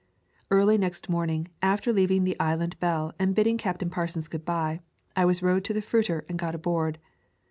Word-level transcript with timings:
Early 0.49 0.79
next 0.79 1.09
morning, 1.09 1.49
after 1.61 1.93
leaving 1.93 2.23
the 2.23 2.35
Island 2.39 2.79
Belle 2.79 3.13
and 3.19 3.35
bidding 3.35 3.59
Captain 3.59 3.91
Parsons 3.91 4.27
good 4.27 4.43
bye, 4.43 4.79
I 5.15 5.25
was 5.25 5.43
rowed 5.43 5.63
to 5.65 5.73
the 5.73 5.79
fruiter 5.83 6.25
and 6.27 6.39
got 6.39 6.55
aboard. 6.55 6.97